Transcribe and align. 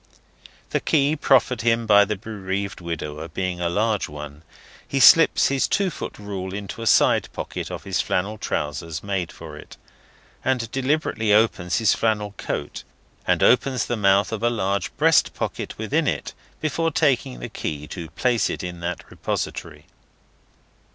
The 0.71 0.79
key 0.79 1.15
proffered 1.15 1.61
him 1.61 1.85
by 1.85 2.05
the 2.05 2.15
bereaved 2.15 2.81
widower 2.81 3.27
being 3.27 3.61
a 3.61 3.69
large 3.69 4.09
one, 4.09 4.41
he 4.87 4.99
slips 4.99 5.49
his 5.49 5.67
two 5.67 5.91
foot 5.91 6.17
rule 6.17 6.55
into 6.55 6.81
a 6.81 6.87
side 6.87 7.29
pocket 7.33 7.69
of 7.69 7.83
his 7.83 8.01
flannel 8.01 8.39
trousers 8.39 9.03
made 9.03 9.31
for 9.31 9.55
it, 9.55 9.77
and 10.43 10.71
deliberately 10.71 11.31
opens 11.31 11.77
his 11.77 11.93
flannel 11.93 12.31
coat, 12.37 12.83
and 13.27 13.43
opens 13.43 13.85
the 13.85 13.95
mouth 13.95 14.31
of 14.31 14.41
a 14.41 14.49
large 14.49 14.91
breast 14.97 15.35
pocket 15.35 15.77
within 15.77 16.07
it 16.07 16.33
before 16.61 16.89
taking 16.89 17.39
the 17.39 17.47
key 17.47 17.85
to 17.89 18.09
place 18.09 18.49
it 18.49 18.63
in 18.63 18.79
that 18.79 19.11
repository. 19.11 19.85